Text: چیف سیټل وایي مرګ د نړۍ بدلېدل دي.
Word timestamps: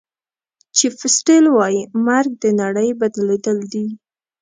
چیف 0.77 0.95
سیټل 1.15 1.45
وایي 1.51 1.81
مرګ 2.05 2.31
د 2.43 2.45
نړۍ 2.61 2.89
بدلېدل 2.99 3.57
دي. 3.71 3.85